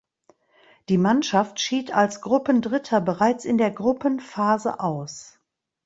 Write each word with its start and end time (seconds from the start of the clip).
Die 0.89 0.97
Mannschaft 0.97 1.59
schied 1.59 1.93
als 1.93 2.21
Gruppendritter 2.21 3.01
bereits 3.01 3.45
in 3.45 3.59
der 3.59 3.69
Gruppenphase 3.69 4.79
aus. 4.79 5.37